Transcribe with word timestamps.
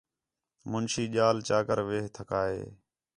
منشی 0.71 1.03
ڄال 1.15 1.37
چا 1.47 1.59
کر 1.67 1.79
وِہ 1.87 1.99
ٹھکا 2.15 2.41
ہِے 2.51 2.63